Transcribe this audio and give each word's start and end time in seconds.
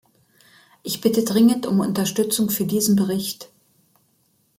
Ich 0.81 0.99
bitte 0.99 1.23
dringend 1.23 1.67
um 1.67 1.79
Unterstützung 1.79 2.49
für 2.49 2.65
diesen 2.65 2.95
Bericht. 2.95 3.51